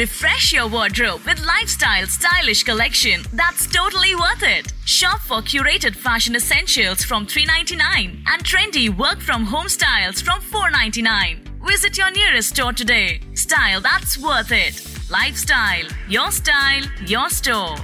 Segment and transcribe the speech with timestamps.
[0.00, 4.72] Refresh your wardrobe with lifestyle stylish collection that's totally worth it.
[4.86, 11.44] Shop for curated fashion essentials from 399 and trendy work from home styles from 499.
[11.68, 13.20] Visit your nearest store today.
[13.34, 14.82] Style that's worth it.
[15.10, 17.76] Lifestyle, your style, your store.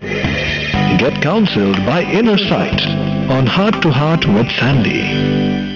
[0.00, 2.80] Get counseled by Inner Sight
[3.28, 5.75] on Heart to Heart with Sandy.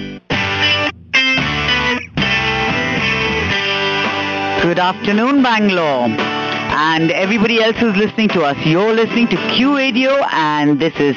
[4.61, 6.05] Good afternoon, Bangalore.
[6.07, 11.15] And everybody else who's listening to us, you're listening to Q Radio, and this is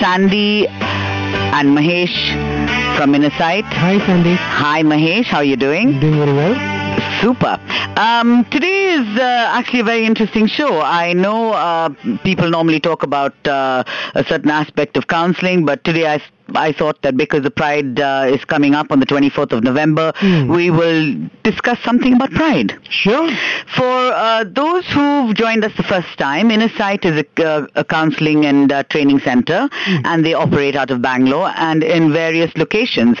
[0.00, 2.16] Sandy and Mahesh
[2.96, 3.66] from Inner Sight.
[3.66, 4.36] Hi, Sandy.
[4.36, 5.26] Hi, Mahesh.
[5.26, 6.00] How are you doing?
[6.00, 7.20] Doing very well.
[7.20, 7.60] Super.
[7.98, 10.80] Um, today is uh, actually a very interesting show.
[10.80, 11.90] I know uh,
[12.24, 16.22] people normally talk about uh, a certain aspect of counseling, but today I
[16.54, 20.12] I thought that because the Pride uh, is coming up on the 24th of November,
[20.18, 20.48] Hmm.
[20.48, 22.78] we will discuss something about Pride.
[22.88, 23.30] Sure.
[23.76, 27.84] For uh, those who've joined us the first time, Inner Sight is a, uh, a
[27.84, 33.18] counseling and uh, training center, and they operate out of Bangalore and in various locations.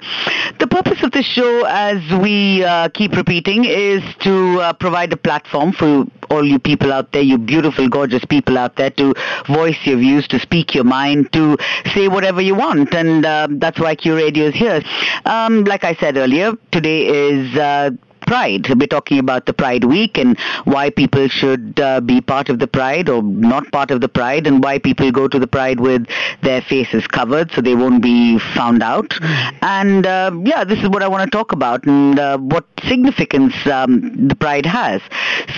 [0.58, 5.16] The purpose of this show, as we uh, keep repeating, is to uh, provide a
[5.16, 9.14] platform for all you people out there, you beautiful, gorgeous people out there, to
[9.46, 11.56] voice your views, to speak your mind, to
[11.94, 14.82] say whatever you want, and uh, that's why Q Radio is here.
[15.24, 17.56] Um, like I said earlier, today is.
[17.56, 17.90] Uh,
[18.28, 18.68] Pride.
[18.78, 22.66] We're talking about the Pride Week and why people should uh, be part of the
[22.66, 26.06] Pride or not part of the Pride, and why people go to the Pride with
[26.42, 29.14] their faces covered so they won't be found out.
[29.62, 33.54] And uh, yeah, this is what I want to talk about and uh, what significance
[33.66, 35.00] um, the Pride has.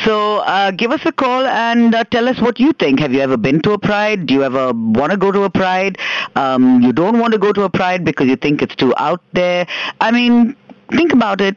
[0.05, 3.01] So uh, give us a call and uh, tell us what you think.
[3.01, 4.27] Have you ever been to a Pride?
[4.27, 5.99] Do you ever want to go to a Pride?
[6.37, 9.23] Um, you don't want to go to a Pride because you think it's too out
[9.33, 9.67] there.
[10.01, 10.57] I mean,
[10.91, 11.57] think about it.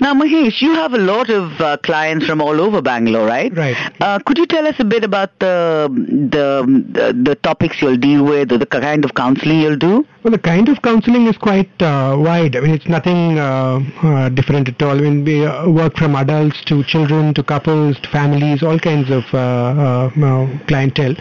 [0.00, 3.54] Now, Mahesh, you have a lot of uh, clients from all over Bangalore, right?
[3.56, 3.76] Right.
[4.00, 5.88] Uh, could you tell us a bit about the,
[6.30, 6.46] the
[6.92, 10.06] the the topics you'll deal with, or the kind of counseling you'll do?
[10.22, 12.56] Well, the kind of counseling is quite uh, wide.
[12.56, 14.96] I mean, it's nothing uh, uh, different at all.
[14.96, 19.10] I mean, we uh, work from adults to children to couples to families, all kinds
[19.10, 21.14] of uh, uh, uh, clientele,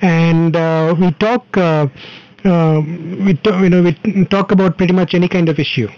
[0.00, 1.44] and uh, we talk.
[2.44, 2.80] Uh, uh,
[3.26, 5.88] we talk, you know, we talk about pretty much any kind of issue,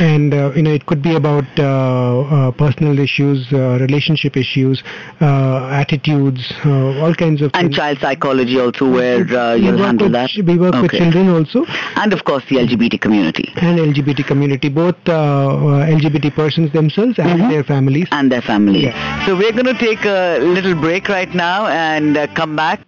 [0.00, 4.82] and uh, you know, it could be about uh, uh, personal issues, uh, relationship issues,
[5.20, 7.76] uh, attitudes, uh, all kinds of And things.
[7.76, 10.30] child psychology also, where uh, work handle with, that.
[10.44, 11.64] We work with children also,
[11.96, 17.48] And of course, the LGBT community and LGBT community, both LGBT persons themselves and Mhm.
[17.50, 18.08] their families.
[18.12, 18.84] and their families.
[18.84, 19.26] Yeah.
[19.26, 22.80] So we're going to take a little break right now and uh, come back.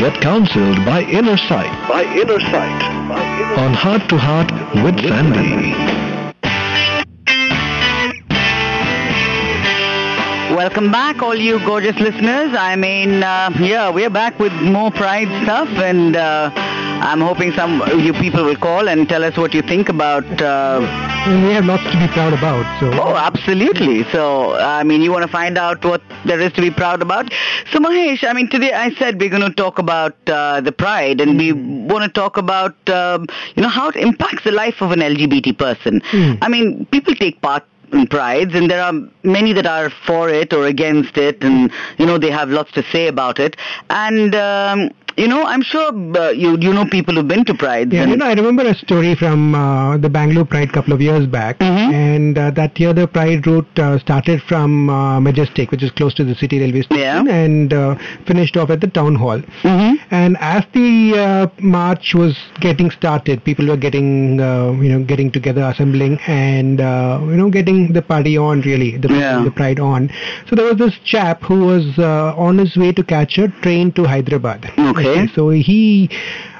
[0.00, 1.86] Get counseled by Inner Sight.
[1.86, 2.82] By Inner Sight.
[3.58, 4.50] On Heart to Heart
[4.82, 6.09] with Sandy.
[10.60, 12.54] Welcome back, all you gorgeous listeners.
[12.54, 17.80] I mean, uh, yeah, we're back with more Pride stuff, and uh, I'm hoping some
[17.80, 20.26] of you people will call and tell us what you think about.
[20.38, 20.80] Uh,
[21.46, 22.66] we have lots to be proud about.
[22.78, 24.04] So oh, absolutely.
[24.12, 27.32] So, I mean, you want to find out what there is to be proud about?
[27.72, 31.22] So, Mahesh, I mean, today I said we're going to talk about uh, the Pride,
[31.22, 33.26] and we want to talk about, um,
[33.56, 36.02] you know, how it impacts the life of an LGBT person.
[36.04, 36.34] Hmm.
[36.42, 37.64] I mean, people take part
[38.08, 38.92] prides and there are
[39.22, 42.82] many that are for it or against it and you know they have lots to
[42.84, 43.56] say about it
[43.90, 47.92] and um, you know i'm sure uh, you you know people who've been to prides
[47.92, 51.26] Yeah, you know, I remember a story from uh, the Bangalore Pride couple of years
[51.26, 51.92] back, Mhm.
[51.92, 56.14] and uh, that year the Pride route uh, started from uh, Majestic, which is close
[56.14, 57.34] to the city railway station, Yeah.
[57.44, 57.96] and uh,
[58.26, 59.42] finished off at the town hall.
[59.62, 59.98] Mhm.
[60.12, 65.30] And as the uh, march was getting started, people were getting, uh, you know, getting
[65.30, 69.44] together, assembling, and uh, you know, getting the party on really, the, Yeah.
[69.44, 70.10] the pride on.
[70.48, 73.92] So there was this chap who was uh, on his way to catch a train
[73.92, 74.72] to Hyderabad.
[74.78, 75.28] Okay.
[75.28, 76.10] So he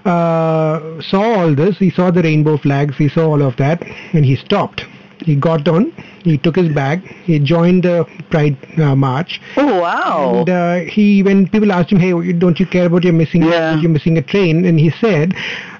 [0.05, 1.77] uh, saw all this.
[1.78, 2.97] He saw the rainbow flags.
[2.97, 3.83] He saw all of that,
[4.13, 4.84] and he stopped.
[5.24, 5.92] He got on.
[6.25, 7.03] He took his bag.
[7.25, 9.41] He joined the Pride uh, march.
[9.57, 13.13] oh wow And uh, he, when people asked him, "Hey, don't you care about your
[13.13, 13.43] missing?
[13.43, 13.78] Yeah.
[13.81, 15.34] You're missing a train," and he said,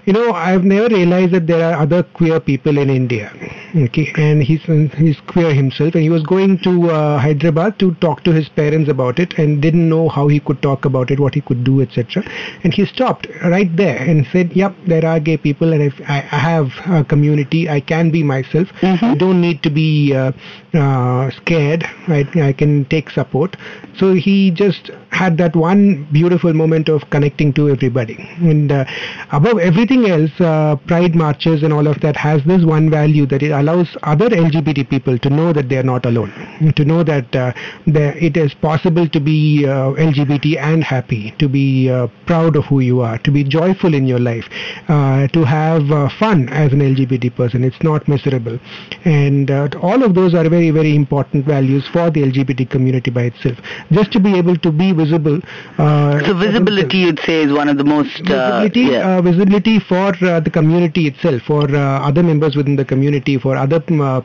[0.07, 3.31] "You know, I've never realized that there are other queer people in India."
[3.77, 4.63] Okay, and he's
[4.97, 8.91] he's queer himself, and he was going to uh, Hyderabad to talk to his parents
[8.91, 11.81] about it, and didn't know how he could talk about it, what he could do,
[11.83, 12.25] etc.
[12.65, 16.19] And he stopped right there and said, "Yep, there are gay people, and if I,
[16.33, 18.73] I have a community, I can be myself.
[18.81, 19.03] Mhm.
[19.13, 20.30] I don't need to be uh,
[20.73, 21.85] scared.
[22.09, 23.57] I, I can take support.
[23.97, 28.17] So he just had that one beautiful moment of connecting to everybody.
[28.39, 28.85] And uh,
[29.33, 33.43] above everything else, uh, Pride marches and all of that has this one value that
[33.43, 36.33] it allows other LGBT people to know that they are not alone,
[36.77, 37.53] to know that uh,
[37.87, 42.81] it is possible to be uh, LGBT and happy, to be uh, proud of who
[42.81, 44.49] you are, to be joyful in your life,
[44.89, 45.87] uh, to have
[46.19, 47.63] fun as an LGBT person.
[47.65, 48.59] It's not miserable.
[49.05, 53.57] And all of those are very, very important values for the LGBT community by itself.
[53.91, 55.41] Just to be able to be visible.
[55.77, 59.21] so visibility, you'd say, is one of the most visibility, yeah.
[59.21, 60.13] visibility for
[60.47, 61.65] the community itself, for
[62.09, 63.81] other members within the community, for other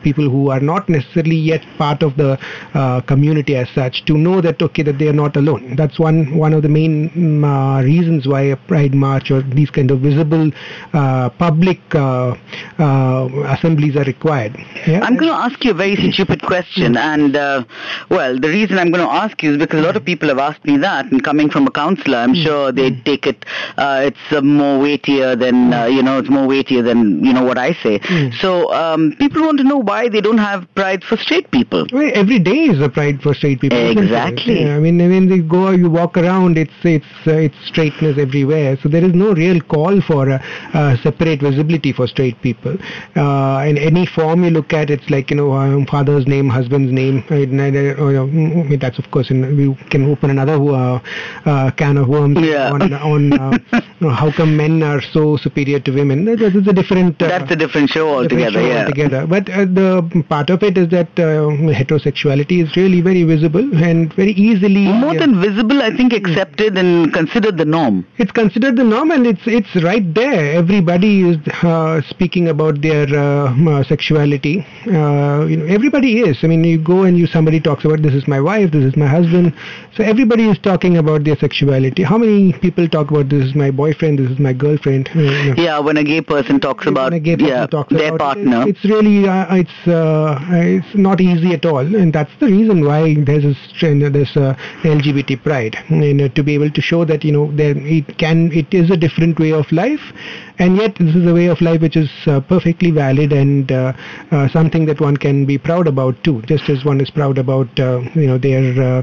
[0.07, 2.37] people who are not necessarily yet part of the
[2.73, 6.37] uh, community as such to know that okay that they are not alone that's one
[6.37, 9.99] one of the main mm, uh, reasons why a pride march or these kind of
[9.99, 10.51] visible
[10.93, 12.35] uh, public uh,
[12.79, 14.55] uh, assemblies are required
[14.87, 14.99] yeah?
[15.01, 17.13] i'm going to ask you very stupid question mm.
[17.13, 17.63] and uh,
[18.09, 20.11] well the reason i'm going to ask you is because a lot of hmm.
[20.11, 22.43] people have asked me that and coming from a counselor i'm mm.
[22.43, 23.03] sure they mm.
[23.05, 23.45] take it
[23.77, 25.91] it's more weightier than hmm.
[25.95, 27.99] you know it's more weightier than you know what i say
[28.39, 32.11] so um, people want to know why they don't have pride for straight people well,
[32.13, 33.77] every day is a pride for straight people.
[33.77, 34.61] Exactly.
[34.61, 38.77] Yeah, I mean, when you go, you walk around, it's it's uh, it's straightness everywhere.
[38.81, 40.39] So there is no real call for
[41.03, 42.77] separate visibility for straight people.
[43.15, 46.91] Uh, in any form you look at, it's like you know, um, father's name, husband's
[46.91, 47.23] name.
[47.29, 50.99] Uh, that's of course, in, we can open another uh,
[51.45, 52.71] uh, can of worms yeah.
[52.71, 53.57] on, on uh,
[54.13, 56.25] how come men are so superior to women.
[56.25, 57.19] That is a different.
[57.19, 58.51] that's a different show altogether.
[58.51, 58.85] Different show yeah.
[58.85, 59.27] Altogether.
[59.27, 64.87] But the part of it is that heterosexuality is really very visible and very easily
[64.87, 65.19] more yeah.
[65.21, 69.45] than visible i think accepted and considered the norm it's considered the norm and it's
[69.45, 73.05] it's right there everybody is uh, speaking about their
[73.83, 76.37] sexuality uh, you know everybody is.
[76.43, 78.95] I mean you go and you somebody talks about this is my wife this is
[78.95, 79.53] my husband.
[79.95, 82.03] So everybody is talking about their sexuality.
[82.03, 85.09] How many people talk about this is my boyfriend this is my girlfriend?
[85.15, 85.53] You know.
[85.57, 88.61] yeah when a gay person talks about person yeah, talks their about partner.
[88.63, 91.95] it, it's really uh, it's it's not easy at all.
[91.95, 96.53] And that's the reason why there's a there's a LGBT pride you know, to be
[96.53, 99.71] able to show that you know there it can it is a different way of
[99.71, 100.01] life.
[100.57, 103.93] And yet this is a way of life which is uh, perfectly valid and uh,
[104.31, 107.67] uh, something that one can be proud about too just as one is proud about
[107.79, 109.01] uh, you know their uh,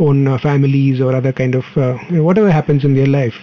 [0.00, 3.34] own uh, families or other kind of uh, whatever happens in their life.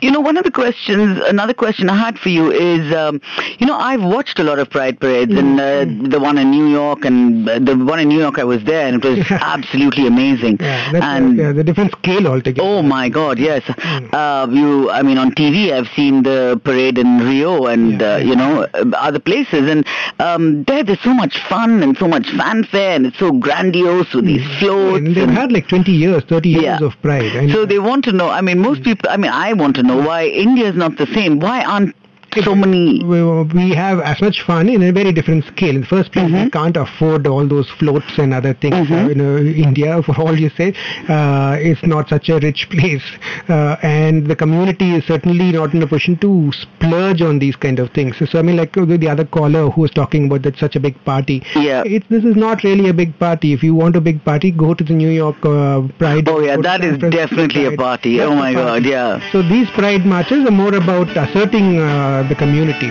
[0.00, 3.20] You know, one of the questions, another question I had for you is, um,
[3.58, 6.10] you know, I've watched a lot of Pride parades, mm and uh, mm.
[6.10, 8.86] the one in New York and uh, the one in New York, I was there,
[8.88, 10.58] and it was absolutely amazing.
[10.60, 12.68] Yeah, and yeah, the different scale altogether.
[12.68, 13.62] Oh my God, yes.
[13.62, 14.12] Mm.
[14.12, 18.16] Uh, you, I mean, on TV, I've seen the parade in Rio and yeah, uh,
[18.18, 19.86] you know other places, and
[20.18, 24.26] um, there, there's so much fun and so much fanfare, and it's so grandiose with
[24.26, 24.58] these mm.
[24.58, 25.06] floats.
[25.06, 26.78] And they've had like 20 20 years, 30 years yeah.
[26.82, 27.34] of pride.
[27.34, 29.82] And so they want to know, I mean, most people, I mean, I want to
[29.88, 31.40] know why India is not the same.
[31.40, 31.96] Why aren't
[32.42, 33.02] so many.
[33.04, 35.74] We have as much fun in a very different scale.
[35.74, 36.44] In the first place, mm-hmm.
[36.44, 38.74] we can't afford all those floats and other things.
[38.74, 38.94] Mm-hmm.
[38.94, 40.74] Uh, you know, India, for all you say,
[41.08, 43.04] uh, is not such a rich place,
[43.48, 47.78] uh, and the community is certainly not in a position to splurge on these kind
[47.78, 48.16] of things.
[48.30, 51.02] So I mean, like the other caller who was talking about that such a big
[51.04, 51.42] party.
[51.54, 53.52] Yeah, it, this is not really a big party.
[53.52, 56.28] If you want a big party, go to the New York uh, Pride.
[56.28, 58.20] Oh yeah, that is definitely a party.
[58.20, 59.20] Oh my God, yeah.
[59.32, 62.90] So these Pride marches are more about asserting uh, the community.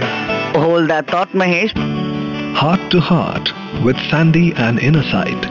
[0.57, 1.73] Hold that thought, Mahesh.
[2.56, 3.52] Heart to Heart
[3.83, 5.42] with Sandy and Innersight.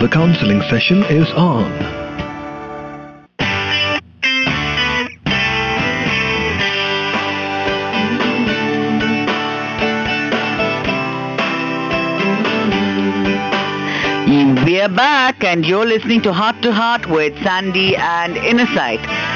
[0.00, 1.70] The counseling session is on.
[14.64, 19.31] We are back and you're listening to Heart to Heart with Sandy and Innersight.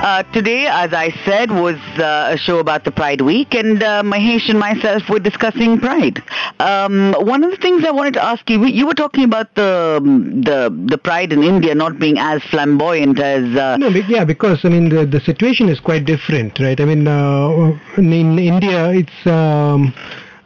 [0.00, 4.04] Uh, today, as I said, was uh, a show about the Pride Week, and uh,
[4.04, 6.22] Mahesh and myself were discussing Pride.
[6.60, 9.98] Um, one of the things I wanted to ask you, you were talking about the
[10.44, 13.56] the the Pride in India not being as flamboyant as.
[13.56, 16.80] Uh, no, yeah, because I mean the the situation is quite different, right?
[16.80, 19.26] I mean, uh, in India, it's.
[19.26, 19.92] Um,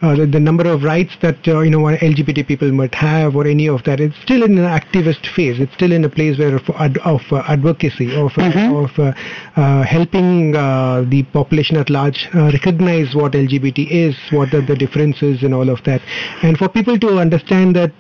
[0.02, 3.47] uh, the, the, number of rights that uh, you know LGBT people might have or
[3.47, 4.00] any of that.
[4.00, 5.61] It's still in an activist phase.
[5.61, 8.75] It's still in a place where of, of uh, advocacy of mm-hmm.
[8.75, 9.12] of uh,
[9.54, 15.44] uh, helping uh, the population at large recognize what LGBT is, what are the differences,
[15.44, 16.02] and all of that.
[16.42, 17.94] And for people to understand that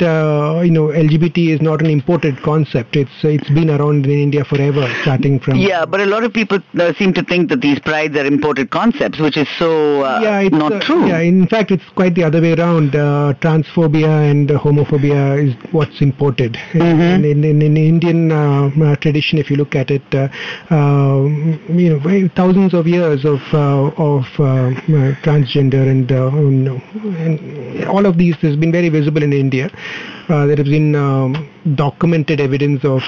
[0.64, 2.96] you know LGBT is not an imported concept.
[2.96, 5.58] It's it's been around in India forever, starting from.
[5.58, 6.58] Yeah, but a lot of people
[6.98, 11.06] seem to think that these prides are imported concepts, which is so yeah, not true.
[11.06, 12.94] Yeah, in fact, it's quite the other way around.
[12.94, 16.54] Uh, transphobia and homophobia is what's imported.
[16.72, 17.24] Mm-hmm.
[17.24, 20.28] In, in, in, Indian uh, uh, tradition, if you look at it, uh,
[20.70, 24.24] um, you know, thousands of years of of
[25.22, 29.70] transgender and, and all of these has been very visible in India.
[30.32, 33.02] There has been um, documented evidence of.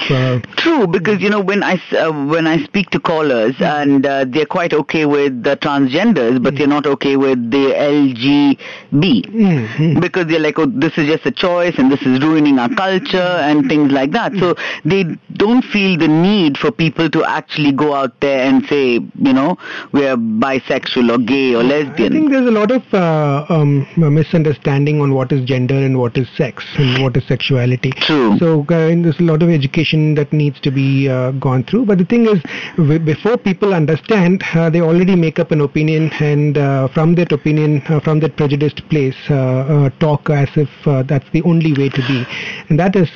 [0.57, 1.77] True, because you know when I
[2.27, 6.57] when I speak to callers and they're quite okay with the transgenders, but mm.
[6.57, 9.99] they're not okay with the LGB mm-hmm.
[9.99, 13.17] because they're like, oh, this is just a choice and this is ruining our culture
[13.17, 14.33] and things like that.
[14.37, 15.03] So they
[15.33, 19.57] don't feel the need for people to actually go out there and say, you know,
[19.91, 22.13] we're bisexual or gay or lesbian.
[22.13, 26.17] I think there's a lot of uh, um, misunderstanding on what is gender and what
[26.17, 27.91] is sex and what is sexuality.
[27.91, 28.37] True.
[28.37, 31.85] So uh, there's a lot of education that needs to be uh, gone through.
[31.85, 32.41] But the thing is,
[33.05, 37.81] before people understand, uh, they already make up an opinion, and uh, from that opinion,
[37.87, 39.15] uh, from that prejudiced place,
[39.99, 40.69] talk as if
[41.07, 42.25] that's the only way to be,
[42.69, 43.09] and that is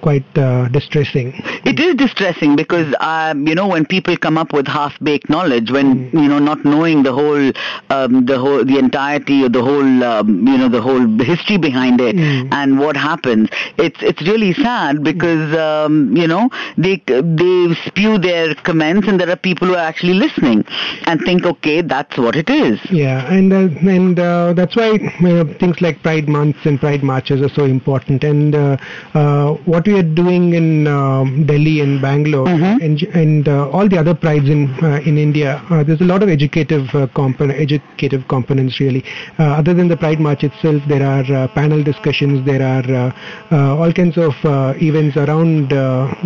[0.00, 0.26] quite
[0.72, 1.32] distressing.
[1.64, 6.10] It is distressing because um, you know when people come up with half-baked knowledge, when
[6.10, 6.22] mm.
[6.22, 7.52] you know not knowing the whole,
[7.90, 12.00] um, the whole, the entirety of the whole, um, you know, the whole history behind
[12.00, 12.48] it mm.
[12.52, 18.54] and what happens, it's it's really sad because um, you know they they spew their
[18.54, 20.64] comments and there are people who are actually listening
[21.06, 22.80] and think, okay, that's what it is.
[22.90, 24.90] Yeah, and uh, and uh, that's why
[25.24, 28.24] uh, things like Pride months and Pride marches are so important.
[28.24, 28.76] And uh,
[29.14, 32.82] uh, what we are doing in um, Delhi and Bangalore mm-hmm.
[32.82, 34.68] and and uh, all the other prides in
[35.06, 39.04] in India, there's a lot of educative component, educative components really.
[39.38, 43.11] other than the Pride march itself, there are panel discussions, there are
[43.50, 44.34] all kinds of
[44.80, 45.70] events around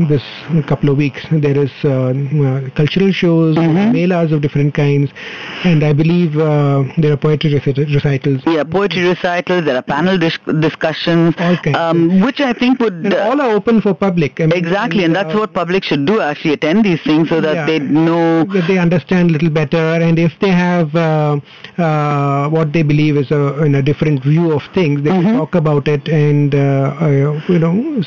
[0.08, 0.22] this
[0.66, 1.24] couple of weeks.
[1.30, 1.72] There is
[2.74, 3.92] cultural shows, mm-hmm.
[3.92, 5.10] melas of different kinds,
[5.64, 8.42] and I believe uh, there are poetry recitals.
[8.46, 9.64] Yeah, poetry recitals.
[9.64, 11.34] There are panel dis- discussions,
[11.74, 14.40] um, which I think would uh, all are open for public.
[14.40, 16.20] I mean, exactly, and, that's uh, what public should do.
[16.20, 19.86] Actually, attend these things so that yeah, they know that they understand a little better,
[20.06, 21.38] and if they have uh,
[21.78, 25.22] uh, what they believe is a, in a different view of things, they mm-hmm.
[25.22, 26.75] can talk about it and uh,
[27.48, 28.02] you know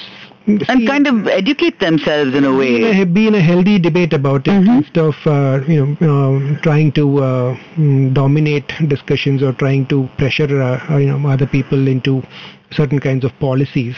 [0.50, 3.04] and kind of educate themselves in a way.
[3.06, 4.78] Be in a healthy debate about it mm-hmm.
[4.80, 10.10] instead of uh, you know uh, trying to uh, mm, dominate discussions or trying to
[10.18, 12.24] pressure uh, you know other people into
[12.72, 13.96] certain kinds of policies.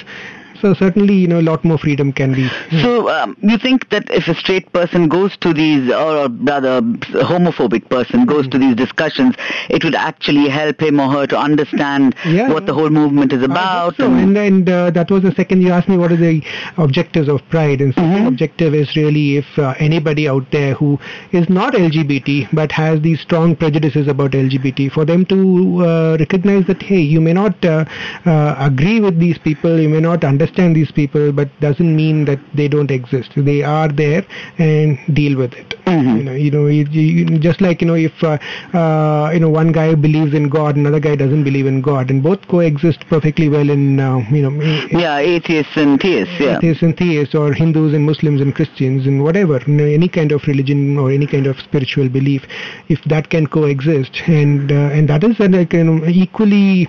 [0.62, 2.48] So certainly, you know, a lot more freedom can be.
[2.82, 7.90] So um, you think that if a straight person goes to these, or rather, homophobic
[7.90, 8.52] person goes mm-hmm.
[8.52, 9.36] to these discussions,
[9.70, 13.42] it would actually help him or her to understand yeah, what the whole movement is
[13.42, 13.96] about.
[13.96, 14.06] So.
[14.06, 16.44] And, and uh, that was the second you asked me what are the
[16.78, 18.28] objectives of Pride, and second mm-hmm.
[18.28, 21.00] objective is really if uh, anybody out there who
[21.32, 26.68] is not LGBT but has these strong prejudices about LGBT, for them to uh, recognize
[26.68, 27.86] that hey, you may not uh,
[28.26, 32.26] uh, agree with these people, you may not understand understand these people, but doesn't mean
[32.26, 33.32] that they don't exist.
[33.36, 34.26] They are there
[34.58, 35.76] and deal with it.
[35.86, 36.18] Mm-hmm.
[36.18, 38.38] You know, you know, you, you, just like you know, if uh,
[38.78, 42.22] uh, you know one guy believes in God, another guy doesn't believe in God, and
[42.22, 44.52] both coexist perfectly well in uh, you know.
[44.92, 46.34] Yeah, atheists and theists.
[46.40, 46.58] Yeah.
[46.58, 50.32] Atheists and theists, or Hindus and Muslims and Christians and whatever, you know, any kind
[50.32, 52.44] of religion or any kind of spiritual belief,
[52.90, 56.88] if that can coexist, and uh, and that is uh, like you know, equally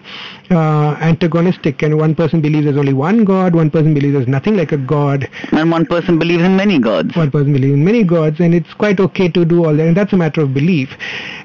[0.50, 4.56] uh, antagonistic, and one person believes there's only one God, one person believes there's nothing
[4.56, 7.16] like a God, and one person believes in many gods.
[7.16, 9.96] One person believes in many gods, and it's quite okay to do all that, and
[9.96, 10.88] that's a matter of belief.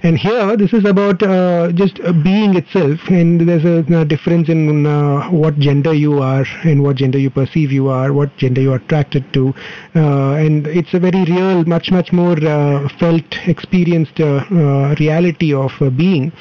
[0.03, 4.85] And here, this is about uh, just being itself, and there's a, a difference in
[4.85, 8.71] uh, what gender you are and what gender you perceive you are, what gender you
[8.71, 9.53] are attracted to,
[9.95, 15.53] uh, and it's a very real, much much more uh, felt, experienced uh, uh, reality
[15.53, 16.31] of being.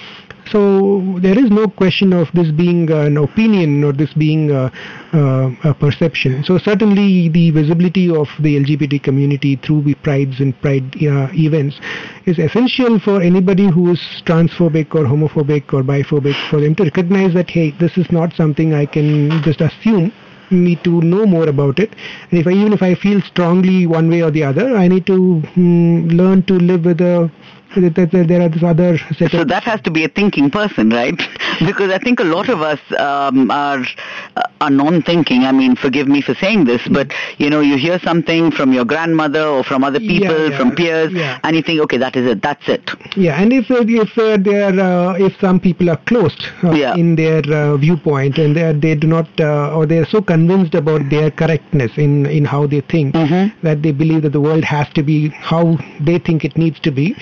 [0.51, 4.71] So there is no question of this being an opinion or this being uh,
[5.13, 6.45] a perception.
[6.45, 11.81] So certainly the visibility of the LGBT community through the prides and pride uh, events
[12.27, 17.35] is essential for anybody who is transphobic or homophobic or biphobic for them to recognize
[17.35, 20.13] that hey, this is not something I can just assume
[20.51, 21.91] need to know more about it.
[22.31, 25.07] And if I, even if I feel strongly one way or the other, I need
[25.07, 27.31] to mm, learn to live with a
[27.75, 31.21] there are other so that has to be a thinking person right?
[31.61, 33.83] Because i think a lot of us um, are
[34.37, 35.45] uh, are non-thinking.
[35.45, 38.85] I mean forgive me for saying this but you know you hear something from your
[38.85, 41.39] grandmother or from other people yeah, yeah, from peers yeah.
[41.45, 42.43] and you think okay that is it.
[42.43, 42.91] That's it.
[43.17, 46.71] Yeah and if uh, if uh, they are uh, if some people are closed uh,
[46.97, 51.09] in their uh, viewpoint and they they do not or they are so convinced about
[51.11, 53.67] their correctness in in how they think mm-hmm.
[53.67, 56.91] that they believe that the world has to be how they think it needs to
[56.91, 57.15] be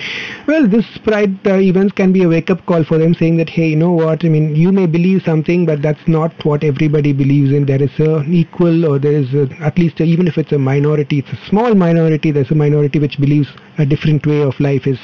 [0.47, 3.69] well, this Pride uh, events can be a wake-up call for them saying that, hey,
[3.69, 7.51] you know what, I mean, you may believe something, but that's not what everybody believes
[7.51, 7.65] in.
[7.65, 10.59] There is an equal, or there is a, at least a, even if it's a
[10.59, 12.31] minority, it's a small minority.
[12.31, 13.47] There's a minority which believes
[13.77, 14.99] a different way of life is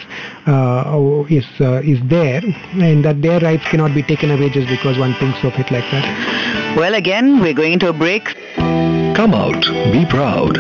[0.48, 2.42] uh, is uh, is there,
[2.74, 5.90] and that their rights cannot be taken away just because one thinks of it like
[5.92, 6.76] that.
[6.78, 8.24] Well, again, we're going to a break.
[9.16, 10.58] Come out, be proud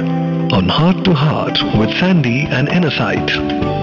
[0.51, 3.80] on Heart to Heart with Sandy and Innersight.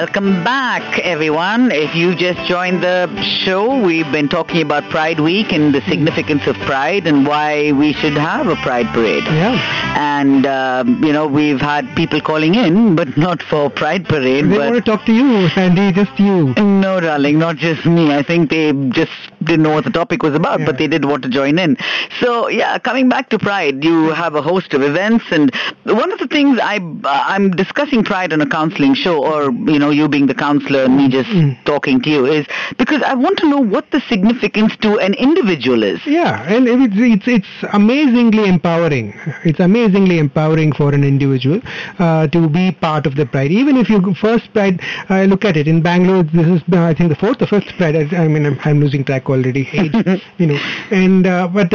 [0.00, 1.70] Welcome back, everyone.
[1.70, 3.06] If you just joined the
[3.44, 7.92] show, we've been talking about Pride Week and the significance of Pride and why we
[7.92, 9.24] should have a Pride Parade.
[9.24, 9.60] Yeah.
[9.98, 14.46] And, um, you know, we've had people calling in, but not for Pride Parade.
[14.50, 16.54] They want to talk to you, Sandy, just you.
[16.54, 18.10] no, darling, not just me.
[18.14, 19.12] I think they just
[19.44, 20.66] didn't know what the topic was about, Yeah.
[20.66, 21.76] but they did want to join in.
[22.20, 25.54] So, yeah, coming back to Pride, you have a host of events, and
[25.84, 29.89] one of the things I I'm discussing Pride on a counseling show, or you know,
[29.92, 31.30] you being the counselor and me just
[31.64, 32.46] talking to you, is
[32.78, 36.00] because I want to know what the significance to an individual is.
[36.06, 39.18] Yeah, and it's, it's it's amazingly empowering.
[39.44, 41.60] It's amazingly empowering for an individual
[41.98, 43.50] uh, to be part of the pride.
[43.52, 46.22] Even if you first pride, uh, look at it in Bangalore.
[46.22, 47.96] This is uh, I think the fourth or fifth pride.
[47.96, 49.68] I, I mean, I'm, I'm losing track already.
[49.72, 50.58] Age, you know,
[50.90, 51.72] and uh, but.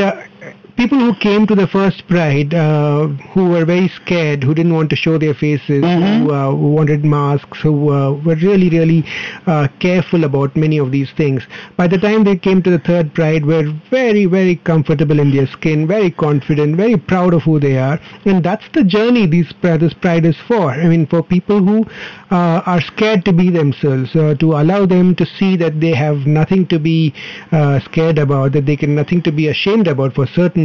[0.78, 4.74] Uh, People who came to the first pride, uh, who were very scared, who didn't
[4.74, 9.04] want to show their faces, who, uh, who wanted masks, who uh, were really, really
[9.48, 11.44] uh, careful about many of these things.
[11.76, 15.48] By the time they came to the third pride, were very, very comfortable in their
[15.48, 19.94] skin, very confident, very proud of who they are, and that's the journey these this
[19.94, 20.72] pride is for.
[20.72, 21.86] I mean, for people who
[22.32, 26.28] uh, are scared to be themselves, uh, to allow them to see that they have
[26.28, 27.14] nothing to be
[27.52, 30.65] uh, scared about, that they can nothing to be ashamed about for certain,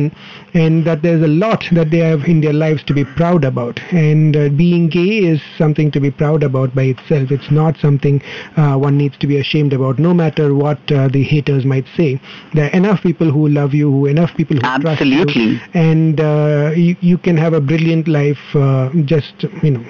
[0.62, 3.76] and that there's a lot that they have in their lives to be proud about.
[3.92, 7.30] And uh, being gay is something to be proud about by itself.
[7.36, 8.16] It's not something
[8.56, 12.10] uh, one needs to be ashamed about, no matter what uh, the haters might say.
[12.54, 16.70] There are enough people who love you, who enough people who trust you, and uh,
[16.86, 19.82] you, you can have a brilliant life uh, just you know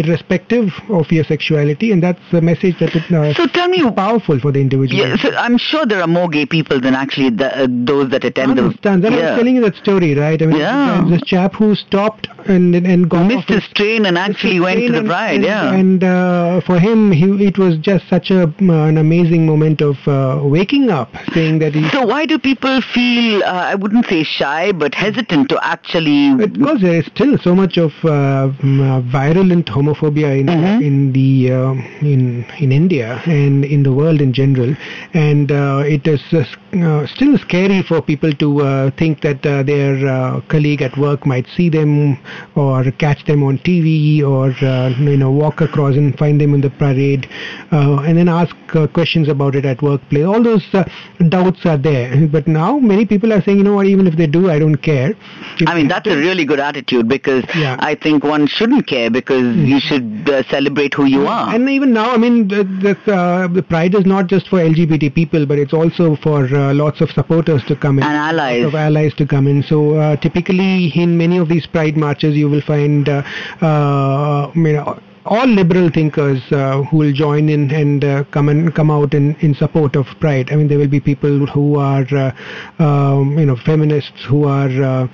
[0.00, 3.92] irrespective of your sexuality, and that's a message that it, uh, So tell me, is
[3.94, 5.00] powerful for the individual.
[5.00, 8.24] yeah, so I'm sure there are more gay people than actually the, uh, those that
[8.24, 8.62] attend I the.
[8.62, 9.04] understand.
[9.04, 9.27] Then I Yeah.
[9.30, 10.40] Was telling you that story, right?
[10.42, 11.04] I mean, Yeah.
[11.08, 15.02] this chap who stopped and and got Missed his train and actually went to the
[15.04, 15.36] pride.
[15.36, 15.72] and, yeah.
[15.80, 20.40] And uh, for him, he, it was just such a an amazing moment of uh,
[20.42, 21.88] waking up, saying that he.
[21.90, 26.34] So why do people feel, uh, I wouldn't say shy, but hesitant to actually...
[26.46, 30.82] Because there is still so much of uh, uh, virulent homophobia in Mhm.
[30.88, 31.78] in the um
[32.12, 32.20] in
[32.64, 34.74] in India and in the world in general,
[35.12, 36.44] and uh, it is uh,
[36.88, 41.26] uh, still scary for people to uh, think that uh, their uh, colleague at work
[41.26, 42.18] might see them
[42.54, 46.60] or catch them on TV or uh, you know walk across and find them in
[46.60, 47.28] the parade,
[47.72, 50.24] uh, and then ask uh, questions about it at workplace.
[50.24, 50.84] All those uh,
[51.28, 54.26] doubts are there, but now many people are saying, you know what, even if they
[54.26, 55.10] do, I don't care.
[55.58, 57.76] If I mean, that's a really good attitude because Yeah.
[57.80, 61.54] I think one shouldn't care because you should uh, celebrate who you are.
[61.54, 65.14] And even now, I mean, the, the, uh, the pride is not just for LGBT
[65.14, 68.04] people, but it's also for uh, lots of supporters to come in.
[68.04, 68.64] And allies.
[68.64, 69.62] Of allies to come in.
[69.62, 73.22] So uh, typically, in many of these pride marches, you will find, uh,
[73.60, 78.74] uh, you know, all liberal thinkers uh, who will join in and uh, come and
[78.74, 80.50] come out in, in support of pride.
[80.50, 85.08] I mean, there will be people who are, uh, um, you know, feminists who are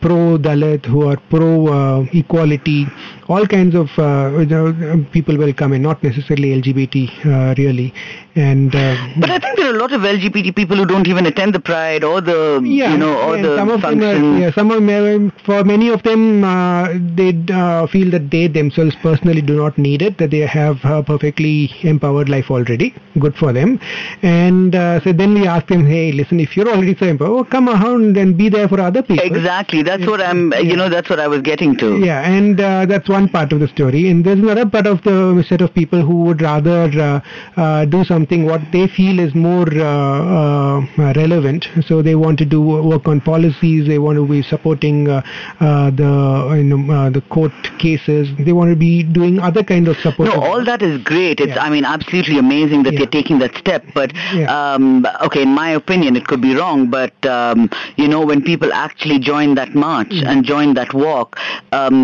[0.00, 2.86] pro Dalit, who are pro equality.
[3.28, 7.94] All kinds of uh, people will come in, not necessarily LGBT, uh, really.
[8.36, 11.24] And uh, But I think there are a lot of LGBT people who don't even
[11.24, 14.50] attend the Pride or the, yeah, you know, or the some of them are, yeah,
[14.52, 19.40] some of them, for many of them, uh, they uh, feel that they themselves personally
[19.40, 22.94] do not need it, that they have a perfectly empowered life already.
[23.18, 23.78] Good for them.
[24.22, 27.68] And uh, so then we ask them, hey, listen, if you're already so empowered, come
[27.68, 29.24] around and be there for other people.
[29.24, 29.82] Exactly.
[29.82, 31.98] That's what I'm, you know, that's what I was getting to.
[32.04, 34.02] Yeah, and uh, that's one part of the story.
[34.10, 37.20] And there's another part of the set of people who would rather uh,
[37.64, 41.66] uh, do something what they feel is more uh, uh, relevant.
[41.88, 42.60] So they want to do
[42.92, 43.86] work on policies.
[43.92, 45.22] They want to be supporting uh,
[45.60, 46.12] uh, the
[46.60, 48.28] you know, uh, the court cases.
[48.46, 50.28] They want to be doing other kind of support.
[50.30, 51.40] No, all that is great.
[51.40, 51.64] It's, Yeah.
[51.66, 53.00] I mean, absolutely amazing that Yeah.
[53.00, 53.82] they're taking that step.
[53.98, 54.46] But, Yeah.
[54.58, 56.78] um, okay, in my opinion, it could be wrong.
[56.98, 57.68] But, um,
[58.02, 60.28] you know, when people actually join that march Mm.
[60.30, 61.28] and join that walk,
[61.80, 61.98] um,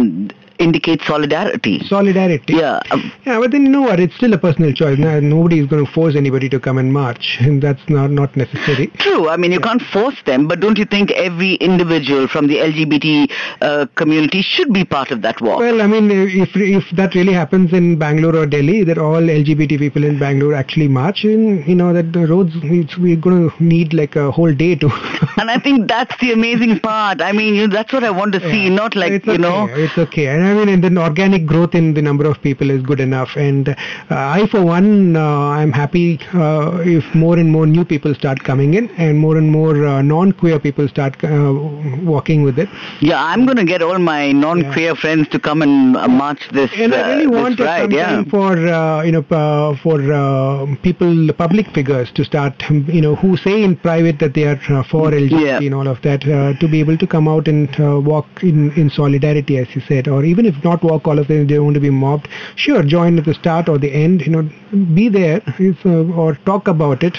[0.61, 1.81] indicates solidarity.
[1.87, 2.55] Solidarity.
[2.55, 2.81] Yeah.
[2.91, 3.99] Um, yeah, but then you know what?
[3.99, 4.99] It's still a personal choice.
[4.99, 8.37] No, nobody is going to force anybody to come and march, and that's not not
[8.37, 8.89] necessary.
[8.99, 9.29] True.
[9.29, 13.31] I mean, you can't force them, but don't you think every individual from the LGBT
[13.63, 15.59] uh, community should be part of that walk?
[15.61, 19.79] Well, I mean, if if that really happens in Bangalore or Delhi, that all LGBT
[19.79, 22.55] people in Bangalore actually march, and you know that the roads
[22.99, 24.87] we're going to need like a whole day to.
[25.39, 27.21] and I think that's the amazing part.
[27.23, 28.75] I mean, you know, that's what I want to see, Yeah.
[28.75, 29.43] not like it's you okay.
[29.43, 29.67] know.
[29.67, 32.83] it's okay and i mean and then organic growth in the number of people is
[32.91, 33.75] good enough and uh,
[34.39, 35.25] i for one uh,
[35.61, 36.07] i'm happy
[36.45, 40.01] uh, if more and more new people start coming in and more and more uh,
[40.15, 41.53] non-queer people start uh,
[42.15, 42.69] walking with it
[43.09, 46.71] Yeah, I'm going to get all my non-queer friends to come and uh, march this.
[46.85, 47.93] and I really want ride.
[47.93, 48.23] Yeah.
[48.35, 51.13] for uh, you know uh, for uh, people,
[51.45, 54.83] public figures to start um, you know who say in private that they are uh,
[54.91, 55.67] for LGBT Yeah.
[55.69, 58.59] and all of that uh, to be able to come out and uh, walk in
[58.83, 61.75] in solidarity as you said, or even if not walk all of them, they want
[61.75, 62.29] to be mobbed.
[62.57, 64.23] Sure, join at the start or the end.
[64.27, 64.43] You know,
[64.95, 65.43] be there
[65.85, 67.19] uh, or talk about it.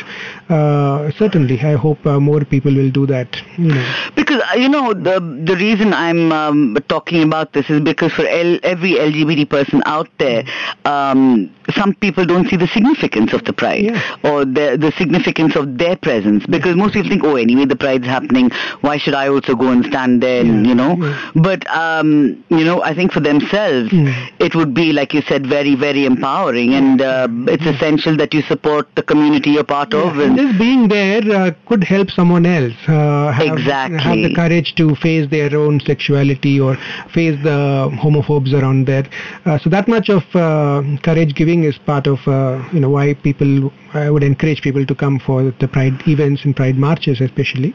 [0.49, 3.38] Uh, certainly, I hope uh, more people will do that.
[3.57, 3.93] You know.
[4.15, 8.25] Because uh, you know the the reason I'm um, talking about this is because for
[8.25, 10.43] L- every LGBT person out there,
[10.86, 14.01] um, some people don't see the significance of the pride Yeah.
[14.23, 16.45] or the the significance of their presence.
[16.45, 18.49] Because most people think, oh, anyway, the pride's happening.
[18.81, 20.41] Why should I also go and stand there?
[20.41, 21.31] And, Yeah, you know, yeah.
[21.36, 24.13] but um, you know, I think for themselves, Mm.
[24.39, 28.41] it would be like you said, very very empowering, and uh, it's essential that you
[28.43, 30.15] support the community you're part of.
[30.15, 34.00] Yeah, And just being there uh, could help someone else uh, have, Exactly.
[34.00, 36.74] have the courage to face their own sexuality or
[37.17, 37.60] face the
[38.04, 39.06] homophobes around there.
[39.45, 43.13] Uh, so that much of uh, courage giving is part of uh, you know why
[43.28, 47.74] people I would encourage people to come for the pride events and pride marches especially.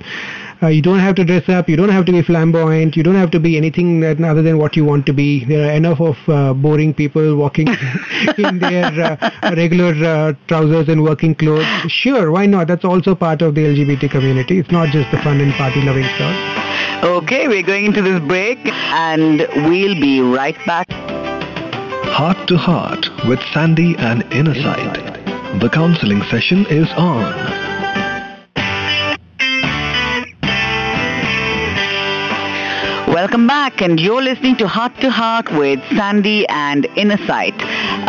[0.62, 1.68] Uh, you don't have to dress up.
[1.68, 2.96] You don't have to be flamboyant.
[2.98, 3.88] You don't have to be anything
[4.30, 5.25] other than what you want to be.
[5.48, 7.68] There are enough of uh, boring people walking
[8.38, 11.66] in their uh, regular uh, trousers and working clothes.
[11.88, 12.68] Sure, why not?
[12.68, 14.58] That's also part of the LGBT community.
[14.58, 17.04] It's not just the fun and party-loving stuff.
[17.04, 20.86] Okay, we're going into this break and we'll be right back.
[22.18, 24.94] Heart to Heart with Sandy and Inner Sight.
[25.60, 27.65] The counseling session is on.
[33.16, 37.58] Welcome back, and you're listening to Heart to Heart with Sandy and Inner Sight.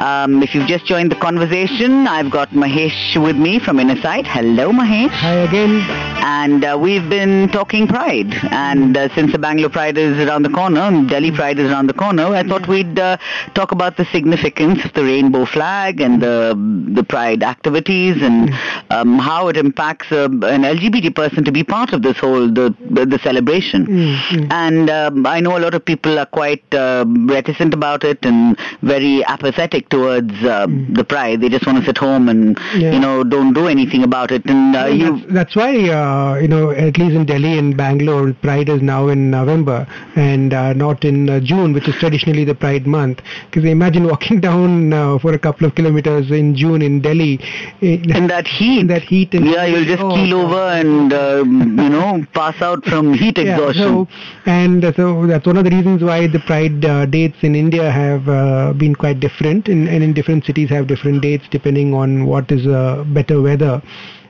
[0.01, 4.27] Um, if you've just joined the conversation, I've got Mahesh with me from Inner Sight.
[4.27, 5.07] Hello, Mahesh.
[5.11, 5.79] Hi again.
[6.19, 10.49] And uh, we've been talking Pride, and uh, since the Bangalore Pride is around the
[10.49, 13.15] corner, and Delhi Pride is around the corner, I thought we'd uh,
[13.53, 16.53] talk about the significance of the rainbow flag and the
[16.93, 18.51] the Pride activities and
[18.89, 22.73] um, how it impacts uh, an LGBT person to be part of this whole the
[22.89, 23.85] the, celebration.
[23.87, 28.19] Mm, And um, I know a lot of people are quite uh, reticent about it
[28.23, 31.41] and very apathetic towards uh, the Pride.
[31.41, 32.93] They just want to sit home and Yeah.
[32.93, 34.45] you know don't do anything about it.
[34.45, 37.75] And uh, And you that's, that's why, uh, you know, at least in Delhi and
[37.75, 42.45] Bangalore, Pride is now in November and uh, not in uh, June, which is traditionally
[42.45, 43.21] the Pride month.
[43.49, 47.39] Because imagine walking down uh, for a couple of kilometers in June in Delhi.
[47.81, 48.76] In, in that heat.
[48.77, 49.33] In that heat.
[49.33, 53.55] Yeah, you'll just Oh, keel over and uh, you know pass out from heat Yeah,
[53.55, 54.07] exhaustion.
[54.07, 54.07] so,
[54.45, 57.91] and uh, so that's one of the reasons why the Pride uh, dates in India
[57.91, 62.25] have uh, been quite different, and, and in different cities have different dates depending on
[62.25, 63.81] what is uh, better weather.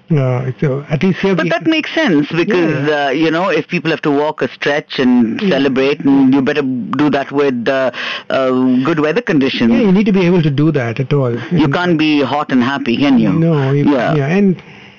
[0.09, 3.91] Uh, so at least But that makes sense because Yeah, Uh, you know if people
[3.91, 7.91] have to walk a stretch and celebrate, and you better do that with uh,
[8.29, 8.51] uh,
[8.85, 9.71] good weather conditions.
[9.73, 11.31] yeah, you need to be able to do that at all.
[11.51, 13.33] You And- can't be hot and happy, can you?
[13.33, 14.15] No, you, Yeah.
[14.15, 14.27] yeah.
[14.37, 14.55] and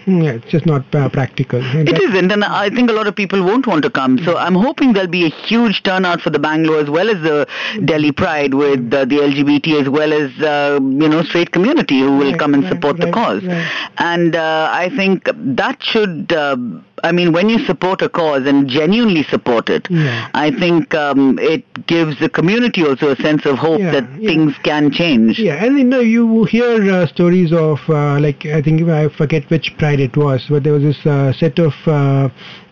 [0.08, 1.60] yeah, it's just not uh, practical.
[1.62, 4.18] And It isn't, and I think a lot of people won't want to come.
[4.24, 7.46] So I'm hoping there'll be a huge turnout for the Bangalore as well as the
[7.84, 12.16] Delhi Pride with uh, the LGBT as well as uh, you know straight community who
[12.16, 13.42] will Right, come and right, support the cause.
[13.44, 13.70] right.
[13.98, 16.32] And uh, I think that should.
[17.02, 20.28] Uh, I mean, when you support a cause and genuinely support it, Yeah.
[20.34, 24.28] I think um, it gives the community also a sense of hope Yeah, that yeah.
[24.30, 25.38] things can change.
[25.38, 29.48] Yeah, and you know, you hear uh, stories of uh, like I think I forget
[29.50, 31.72] which pride it was, but there was this uh, set of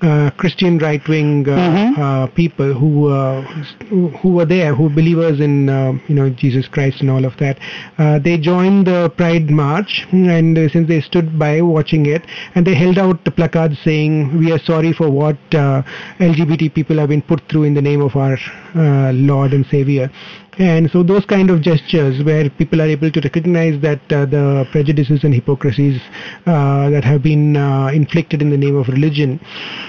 [0.03, 1.99] uh, Christian right-wing uh, Mhm.
[1.99, 3.41] uh, people who uh,
[3.89, 7.25] who who were there, who were believers in uh, you know Jesus Christ and all
[7.25, 7.59] of that.
[7.99, 12.23] Uh, they joined the Pride March, and since they stood by watching it,
[12.55, 15.83] and they held out the placards saying, "We are sorry for what uh,
[16.21, 18.37] LGBT people have been put through in the name of our
[18.75, 20.11] uh, Lord and Savior."
[20.59, 24.67] And so those kind of gestures where people are able to recognize that uh, the
[24.73, 26.01] prejudices and hypocrisies
[26.47, 29.39] uh, that have been uh, inflicted in the name of religion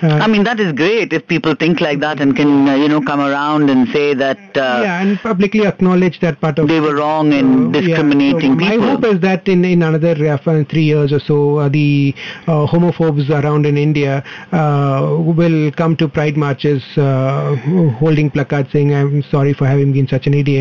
[0.03, 2.87] Uh, I mean, that is great if people think like that and can, uh, you
[2.87, 4.37] know, come around and say that.
[4.55, 6.67] Uh, yeah, and publicly acknowledge that part of.
[6.67, 8.69] They were wrong in discriminating yeah.
[8.69, 8.79] so people.
[8.79, 10.15] My hope is that in, in another
[10.65, 12.13] three years or so, the
[12.45, 19.65] homophobes around in India will come to pride marches holding placards saying, I'm sorry for
[19.65, 20.56] having been such an idiot.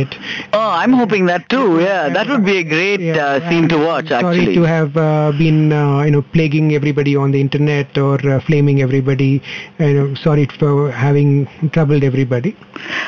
[0.53, 1.81] Oh, I'm hoping that too.
[1.81, 4.45] Yeah, that would be a great yeah, scene to watch, actually.
[4.45, 4.93] Sorry to have
[5.39, 9.43] been, you know, plaguing everybody on the internet or flaming everybody.
[9.79, 12.57] You know, sorry for having troubled everybody.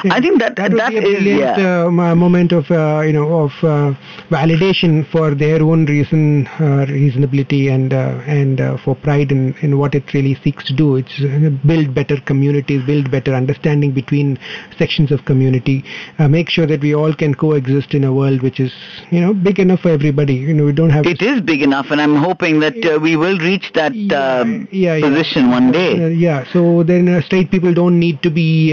[0.04, 1.86] I think that that, that would be a brilliant yeah.
[1.86, 3.94] uh, moment of uh, you know of uh,
[4.30, 9.78] validation for their own reason uh, reasonability and uh, and uh, for pride in, in
[9.78, 10.96] what it really seeks to do.
[10.96, 11.18] It's
[11.66, 14.38] build better communities, build better understanding between
[14.78, 15.84] sections of community,
[16.18, 18.72] make sure that we all can coexist in a world which is
[19.10, 20.34] you know big enough for everybody.
[20.34, 21.06] You know we don't have.
[21.06, 24.68] It is big enough, and I'm hoping that uh, we will reach that yeah, um,
[24.70, 25.50] yeah, position yeah.
[25.50, 26.04] one uh, day.
[26.04, 26.44] Uh, yeah.
[26.52, 28.72] So then straight people don't need to be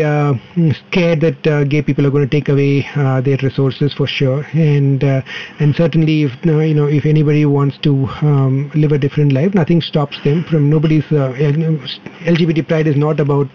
[0.87, 4.43] scared that uh, gay people are going to take away uh, their resources for sure,
[4.53, 5.21] and uh,
[5.59, 9.81] and certainly if you know if anybody wants to um, live a different life, nothing
[9.81, 11.03] stops them from nobody's.
[11.05, 13.49] LGBT pride is not about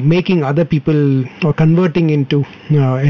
[0.00, 2.44] making other people or converting into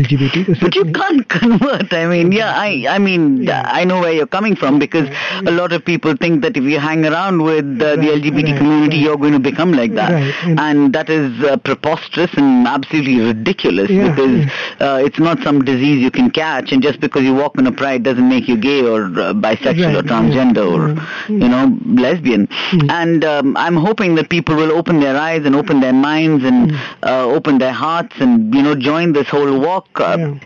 [0.07, 0.61] LGBT.
[0.61, 1.92] But you can't convert.
[1.92, 3.62] I mean, yeah, I I mean yeah.
[3.66, 5.09] I know where you're coming from because
[5.47, 8.59] a lot of people think that if you hang around with right, the LGBT right,
[8.59, 11.33] community, you're going to become like that, and, and, that is
[11.64, 14.51] preposterous and absolutely ridiculous yeah, because.
[14.81, 17.73] Uh, it's not some disease you can catch, and just because you walk in a
[17.73, 22.47] pride doesn't make you gay or uh, bisexual or transgender or you know lesbian.
[22.47, 22.90] Mm.
[22.90, 26.71] And um, I'm hoping that people will open their eyes and open their minds and
[26.71, 26.79] mm.
[27.03, 29.95] uh, open their hearts and you know join this whole walk.
[30.04, 30.40] Mm.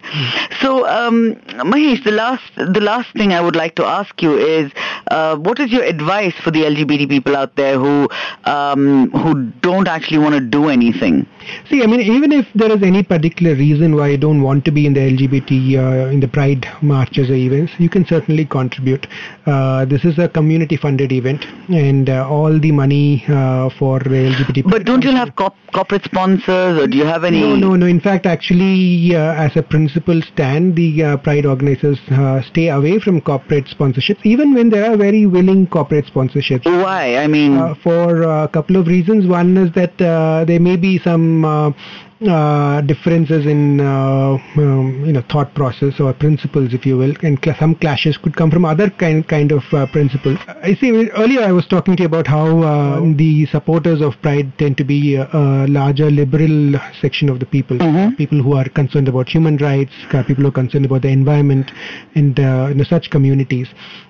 [0.61, 1.35] So um,
[1.71, 4.71] Mahesh, the last the last thing I would like to ask you is,
[5.11, 8.09] uh, what is your advice for the LGBT people out there who
[8.45, 11.27] um, who don't actually want to do anything?
[11.69, 14.71] See, I mean, even if there is any particular reason why you don't want to
[14.71, 19.07] be in the LGBT, uh, in the Pride marches or events, you can certainly contribute.
[19.47, 24.71] Uh, this is a community-funded event, and uh, all the money uh, for the LGBT.
[24.71, 27.41] But don't you have corp- corporate sponsors, or do you have any?
[27.41, 27.87] No, no, no.
[27.87, 32.99] In fact, actually, uh, as a principle stand, the uh, Pride organizers uh, stay away
[32.99, 36.67] from corporate sponsorships, even when there are very willing corporate sponsorships.
[36.67, 37.17] Why?
[37.17, 39.27] I mean, uh, for a couple of reasons.
[39.27, 41.75] One is that uh, there may be some
[42.23, 47.15] uh, uh, differences in uh, um, you know thought process or principles, if you will,
[47.23, 50.39] and cl- some clashes could come from other kind kind of uh, principles.
[50.63, 50.91] I see.
[51.11, 53.15] Earlier, I was talking to you about how oh.
[53.15, 57.79] the supporters of Pride tend to be a, a larger liberal section of the people,
[57.79, 58.15] mm-hmm.
[58.17, 59.93] people who are concerned about human rights,
[60.27, 61.71] people who are concerned about the environment,
[62.15, 63.69] and you know, such communities.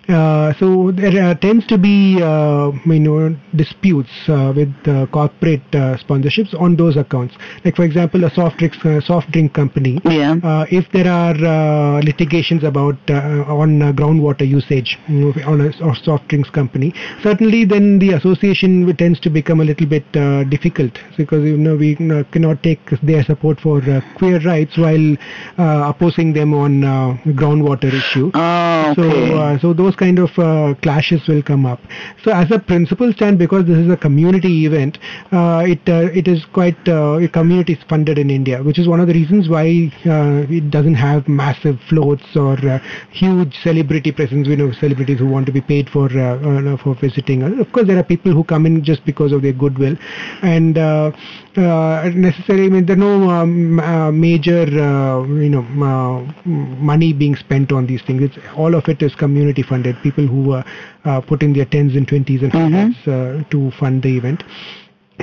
[0.09, 4.75] Uh, so there uh, tends to be uh, you know disputes with
[5.13, 7.35] corporate sponsorships on those accounts.
[7.65, 10.01] Like for example, a soft drink uh, soft drink company.
[10.05, 10.37] Yeah.
[10.43, 15.95] Uh, if there are uh, litigations about on groundwater usage you know, on a or
[15.95, 20.11] soft drinks company, certainly then the association tends to become a little bit
[20.51, 23.81] difficult because you know we cannot take their support for
[24.17, 25.17] queer rights while
[25.59, 26.83] opposing them on
[27.41, 28.31] groundwater issue.
[28.35, 29.57] Oh, okay.
[29.59, 31.81] So so those kind of uh, clashes will come up.
[32.25, 34.99] So as a principal stand, because this is a community event,
[35.33, 39.09] uh, it uh, it is quite uh, community funded in India, which is one of
[39.09, 39.65] the reasons why
[40.07, 42.79] uh, it doesn't have massive floats or uh,
[43.11, 44.49] huge celebrity presence.
[44.49, 46.09] We know celebrities who want to be paid for
[46.83, 47.43] for visiting.
[47.43, 49.97] Of course, there are people who come in just because of their goodwill,
[50.43, 50.75] and
[52.29, 54.65] necessarily, I mean, there are no um, major
[55.47, 55.63] you know
[56.45, 58.23] money being spent on these things.
[58.23, 60.63] It's all of it is community funded people who uh,
[61.05, 63.43] uh, put in their tens and twenties and mm-hmm.
[63.51, 64.45] to fund the event.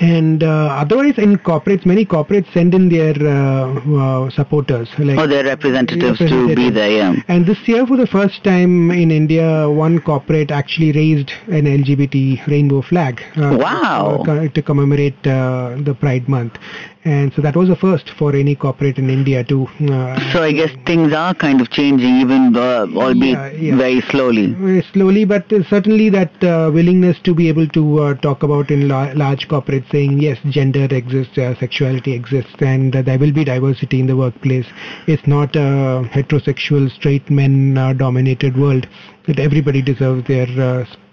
[0.02, 5.28] And uh, otherwise, in corporates, many corporates send in their uh, uh, supporters, like oh,
[5.28, 6.92] their representatives, representatives, to be there.
[6.92, 7.16] Yeah.
[7.28, 12.48] And this year, for the first time in India, one corporate actually raised an LGBT
[12.48, 13.22] rainbow flag.
[13.36, 14.24] wow!
[14.54, 16.58] to commemorate the Pride Month,
[17.08, 19.66] and so that was a first for any corporate in India to.
[19.90, 23.78] Uh, so I guess things are kind of changing, even uh, albeit yeah, yeah.
[23.78, 24.54] very slowly.
[24.54, 28.88] Very slowly, but certainly that uh, willingness to be able to uh, talk about in
[28.90, 34.00] la- large corporates, saying yes, gender exists, uh, sexuality exists, and there will be diversity
[34.00, 34.68] in the workplace.
[35.08, 38.88] It's not a heterosexual, straight men-dominated world.
[39.28, 40.48] That everybody deserves their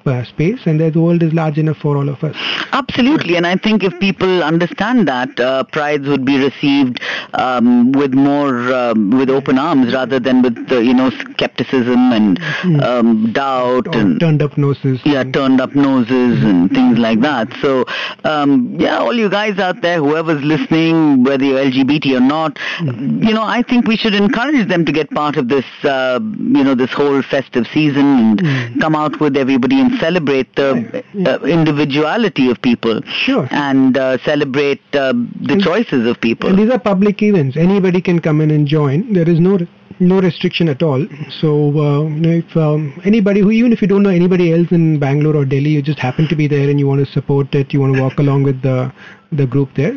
[0.07, 2.37] uh, space, and the world is large enough for all of us.
[2.73, 7.01] Absolutely, and I think if people understand that, uh, prides would be received
[7.35, 12.39] um, with more um, with open arms rather than with uh, you know skepticism and
[12.65, 12.83] Mm.
[12.83, 15.01] um, doubt and turned up noses.
[15.05, 17.49] yeah, turned up noses and things like that.
[17.61, 17.85] So,
[18.25, 23.35] um, yeah, all you guys out there, whoever's listening, whether you're LGBT or not, you
[23.35, 26.75] know, I think we should encourage them to get part of this, uh, you know,
[26.75, 28.07] this whole festive season
[28.41, 33.47] and come out with everybody and celebrate the uh, individuality of people Sure.
[33.51, 36.51] and uh, celebrate uh, the choices of people.
[36.51, 37.57] And these are public events.
[37.57, 39.13] Anybody can come in and join.
[39.13, 39.59] There is no
[40.01, 41.07] no restriction at all.
[41.41, 44.73] So uh, you know, if um, anybody who even if you don't know anybody else
[44.73, 47.55] in Bangalore or Delhi, you just happen to be there and you want to support
[47.55, 48.93] it, you want to walk along with the
[49.37, 49.93] the group there,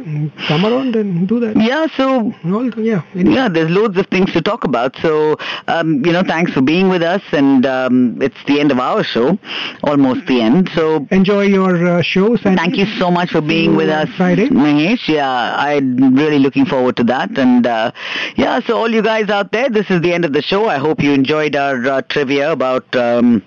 [0.48, 1.56] come around and do that.
[1.56, 3.04] Yeah, so All, yeah.
[3.16, 4.96] any- Yeah, there's loads of things to talk about.
[5.02, 7.22] So, um, you know, thanks for being with us.
[7.32, 9.38] And um, it's the end of our show,
[9.84, 10.70] almost the end.
[10.76, 12.36] So, Enjoy your uh, show.
[12.38, 12.58] Sandy.
[12.58, 14.50] thank you so much for being with us, Friday.
[14.50, 15.08] Mahesh.
[15.08, 17.38] Yeah, I'm really looking forward to that.
[17.38, 17.92] And uh,
[18.36, 20.68] yeah, so all you guys out there, this is the end of the show.
[20.68, 22.96] I hope you enjoyed our uh, trivia about.
[22.96, 23.44] Um,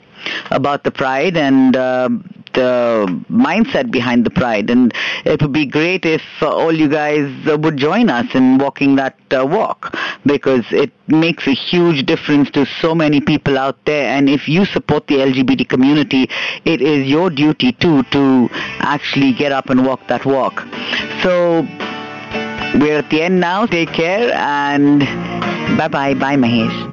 [0.51, 4.71] about the pride and um the mindset behind the pride.
[4.71, 4.93] And
[5.25, 8.97] it would be great if uh, all you guys uh, would join us in walking
[8.97, 14.07] that uh, walk because it makes a huge difference to so many people out there.
[14.07, 16.29] And if you support the LGBT community
[16.65, 18.49] it is your duty too to
[18.81, 20.61] actually get up and walk that walk.
[21.23, 21.63] So
[22.79, 23.67] we're at the end now.
[23.67, 25.01] Take care and
[25.77, 26.93] bye bye bye Mahesh